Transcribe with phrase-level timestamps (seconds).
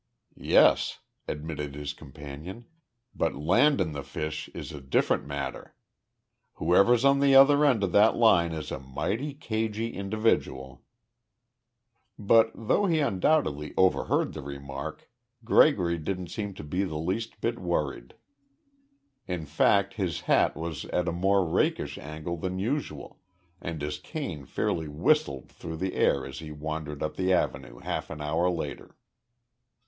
[0.35, 0.97] "Yes,"
[1.27, 2.65] admitted his companion,
[3.13, 5.75] "but landin' the fish is a different matter.
[6.55, 10.81] Whoever's on the other end of that line is a mighty cagy individual."
[12.17, 15.07] But, though he undoubtedly overheard the remark,
[15.45, 18.15] Gregory didn't seem to be the least bit worried.
[19.27, 23.19] In fact, his hat was at a more rakish angle than usual
[23.61, 28.09] and his cane fairly whistled through the air as he wandered up the Avenue half
[28.09, 28.97] an hour later.